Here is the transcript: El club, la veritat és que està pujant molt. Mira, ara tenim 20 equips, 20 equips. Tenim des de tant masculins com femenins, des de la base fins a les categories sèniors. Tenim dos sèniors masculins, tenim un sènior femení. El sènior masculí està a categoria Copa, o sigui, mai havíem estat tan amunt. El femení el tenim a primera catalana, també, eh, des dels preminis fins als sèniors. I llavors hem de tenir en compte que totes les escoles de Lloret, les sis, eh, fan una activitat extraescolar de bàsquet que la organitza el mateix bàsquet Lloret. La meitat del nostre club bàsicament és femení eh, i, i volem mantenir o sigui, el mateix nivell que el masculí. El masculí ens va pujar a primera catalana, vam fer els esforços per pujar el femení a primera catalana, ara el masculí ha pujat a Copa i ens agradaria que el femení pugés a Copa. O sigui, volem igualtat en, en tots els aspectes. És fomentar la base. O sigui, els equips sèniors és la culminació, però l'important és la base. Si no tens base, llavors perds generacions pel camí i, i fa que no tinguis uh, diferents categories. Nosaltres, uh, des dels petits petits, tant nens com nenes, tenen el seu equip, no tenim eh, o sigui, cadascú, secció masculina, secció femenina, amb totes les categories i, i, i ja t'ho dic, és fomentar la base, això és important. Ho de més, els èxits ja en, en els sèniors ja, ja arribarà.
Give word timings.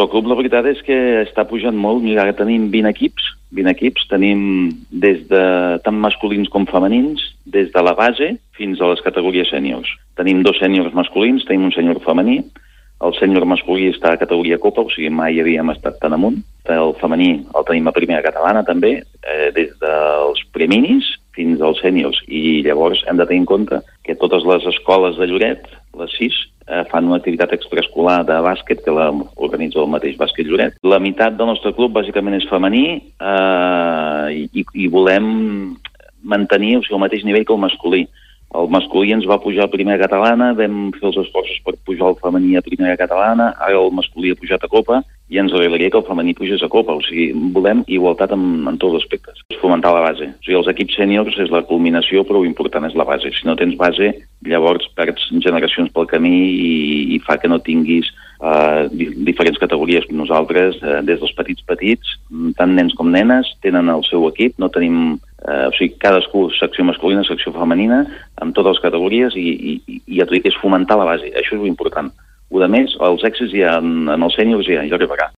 El 0.00 0.06
club, 0.08 0.24
la 0.24 0.38
veritat 0.38 0.64
és 0.70 0.78
que 0.86 0.94
està 1.20 1.42
pujant 1.44 1.76
molt. 1.76 2.00
Mira, 2.00 2.22
ara 2.24 2.32
tenim 2.32 2.70
20 2.72 2.88
equips, 2.88 3.26
20 3.52 3.68
equips. 3.74 4.06
Tenim 4.08 4.70
des 4.88 5.18
de 5.28 5.42
tant 5.84 5.98
masculins 6.00 6.48
com 6.48 6.64
femenins, 6.64 7.20
des 7.44 7.68
de 7.74 7.82
la 7.84 7.92
base 7.98 8.30
fins 8.56 8.80
a 8.80 8.88
les 8.88 9.04
categories 9.04 9.52
sèniors. 9.52 9.90
Tenim 10.16 10.40
dos 10.46 10.56
sèniors 10.62 10.96
masculins, 10.96 11.44
tenim 11.44 11.68
un 11.68 11.76
sènior 11.76 12.00
femení. 12.06 12.38
El 13.04 13.12
sènior 13.18 13.44
masculí 13.44 13.90
està 13.90 14.14
a 14.14 14.20
categoria 14.22 14.60
Copa, 14.62 14.80
o 14.80 14.88
sigui, 14.94 15.10
mai 15.12 15.36
havíem 15.42 15.74
estat 15.74 16.00
tan 16.00 16.16
amunt. 16.16 16.40
El 16.72 16.96
femení 16.96 17.42
el 17.52 17.68
tenim 17.68 17.90
a 17.90 17.92
primera 17.92 18.24
catalana, 18.24 18.64
també, 18.64 18.94
eh, 19.02 19.50
des 19.52 19.76
dels 19.82 20.40
preminis 20.56 21.18
fins 21.36 21.60
als 21.60 21.84
sèniors. 21.84 22.16
I 22.28 22.62
llavors 22.64 23.04
hem 23.04 23.20
de 23.20 23.26
tenir 23.26 23.44
en 23.44 23.50
compte 23.52 23.84
que 24.04 24.16
totes 24.16 24.48
les 24.48 24.64
escoles 24.72 25.20
de 25.20 25.28
Lloret, 25.28 25.68
les 26.02 26.16
sis, 26.18 26.38
eh, 26.66 26.82
fan 26.90 27.08
una 27.08 27.18
activitat 27.20 27.52
extraescolar 27.56 28.22
de 28.28 28.38
bàsquet 28.44 28.82
que 28.84 28.94
la 28.94 29.10
organitza 29.36 29.80
el 29.82 29.90
mateix 29.92 30.18
bàsquet 30.20 30.48
Lloret. 30.48 30.76
La 30.82 31.00
meitat 31.02 31.36
del 31.38 31.50
nostre 31.50 31.72
club 31.76 31.94
bàsicament 31.96 32.38
és 32.38 32.48
femení 32.50 32.84
eh, 32.98 34.48
i, 34.52 34.66
i 34.74 34.90
volem 34.92 35.30
mantenir 36.22 36.76
o 36.78 36.82
sigui, 36.82 36.98
el 36.98 37.04
mateix 37.06 37.24
nivell 37.26 37.46
que 37.46 37.56
el 37.56 37.64
masculí. 37.64 38.04
El 38.52 38.68
masculí 38.68 39.14
ens 39.14 39.24
va 39.24 39.40
pujar 39.40 39.64
a 39.64 39.72
primera 39.72 40.00
catalana, 40.02 40.52
vam 40.52 40.90
fer 40.98 41.08
els 41.08 41.22
esforços 41.24 41.62
per 41.64 41.78
pujar 41.86 42.12
el 42.12 42.20
femení 42.20 42.58
a 42.58 42.64
primera 42.64 42.98
catalana, 43.00 43.54
ara 43.56 43.80
el 43.80 43.94
masculí 43.96 44.32
ha 44.32 44.38
pujat 44.38 44.64
a 44.66 44.68
Copa 44.68 45.00
i 45.32 45.38
ens 45.40 45.52
agradaria 45.52 45.88
que 45.88 45.96
el 45.96 46.04
femení 46.04 46.34
pugés 46.36 46.62
a 46.62 46.68
Copa. 46.68 46.92
O 46.92 47.00
sigui, 47.00 47.30
volem 47.54 47.80
igualtat 47.88 48.34
en, 48.36 48.42
en 48.68 48.76
tots 48.76 48.98
els 48.98 49.06
aspectes. 49.06 49.40
És 49.48 49.60
fomentar 49.62 49.94
la 49.96 50.02
base. 50.04 50.28
O 50.28 50.44
sigui, 50.44 50.58
els 50.58 50.68
equips 50.74 50.98
sèniors 51.00 51.38
és 51.40 51.52
la 51.54 51.62
culminació, 51.68 52.20
però 52.28 52.42
l'important 52.42 52.84
és 52.84 52.96
la 52.98 53.06
base. 53.08 53.32
Si 53.32 53.48
no 53.48 53.56
tens 53.56 53.78
base, 53.80 54.10
llavors 54.44 54.90
perds 54.98 55.30
generacions 55.40 55.88
pel 55.94 56.10
camí 56.10 56.34
i, 56.36 56.74
i 57.16 57.20
fa 57.24 57.38
que 57.40 57.48
no 57.48 57.62
tinguis 57.64 58.10
uh, 58.44 58.84
diferents 58.92 59.60
categories. 59.62 60.04
Nosaltres, 60.12 60.76
uh, 60.84 61.00
des 61.00 61.22
dels 61.22 61.32
petits 61.38 61.64
petits, 61.64 62.16
tant 62.58 62.76
nens 62.76 62.92
com 62.98 63.08
nenes, 63.14 63.54
tenen 63.64 63.88
el 63.88 64.04
seu 64.10 64.28
equip, 64.28 64.60
no 64.60 64.68
tenim 64.74 65.14
eh, 65.16 65.68
o 65.68 65.72
sigui, 65.76 65.96
cadascú, 66.02 66.44
secció 66.58 66.84
masculina, 66.86 67.24
secció 67.26 67.54
femenina, 67.56 68.02
amb 68.42 68.54
totes 68.56 68.76
les 68.76 68.84
categories 68.84 69.36
i, 69.38 69.48
i, 69.48 69.72
i 69.96 70.20
ja 70.20 70.26
t'ho 70.28 70.36
dic, 70.36 70.50
és 70.52 70.60
fomentar 70.60 71.00
la 71.00 71.08
base, 71.08 71.32
això 71.32 71.56
és 71.56 71.66
important. 71.68 72.12
Ho 72.52 72.60
de 72.60 72.68
més, 72.68 72.92
els 73.00 73.22
èxits 73.24 73.54
ja 73.56 73.78
en, 73.80 74.10
en 74.12 74.26
els 74.26 74.36
sèniors 74.36 74.68
ja, 74.68 74.84
ja 74.84 74.98
arribarà. 74.98 75.30